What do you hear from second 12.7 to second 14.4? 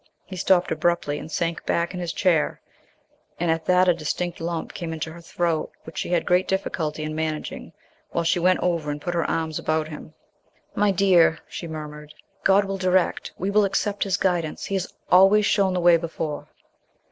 direct. We will accept His